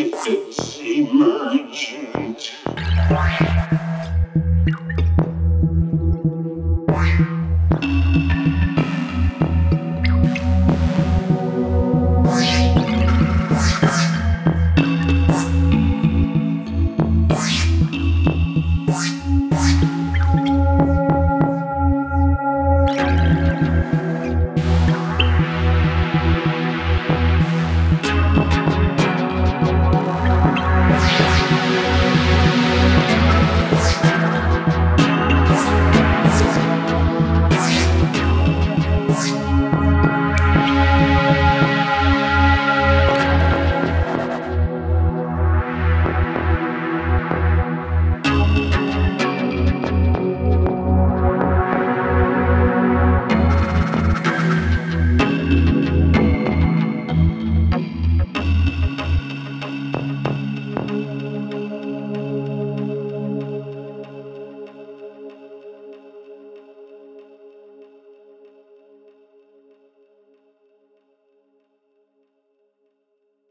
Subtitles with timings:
[0.00, 2.52] if it's emergent,